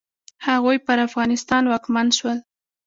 [0.47, 2.37] هغوی پر افغانستان واکمن شول.